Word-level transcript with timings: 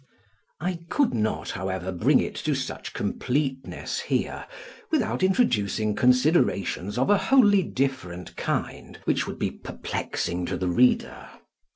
I 0.59 0.79
could 0.89 1.13
not, 1.13 1.51
however, 1.51 1.91
bring 1.91 2.19
it 2.21 2.33
to 2.37 2.55
such 2.55 2.91
completeness 2.93 3.99
here, 3.99 4.47
without 4.89 5.21
introducing 5.21 5.93
considerations 5.93 6.97
of 6.97 7.11
a 7.11 7.19
wholly 7.19 7.61
different 7.61 8.35
kind, 8.35 8.97
which 9.03 9.27
would 9.27 9.37
be 9.37 9.51
perplexing 9.51 10.47
to 10.47 10.57
the 10.57 10.69
reader. 10.69 11.29